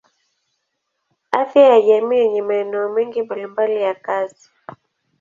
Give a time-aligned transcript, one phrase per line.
[1.31, 4.49] Afya ya jamii yenye maeneo mengi mbalimbali ya kazi.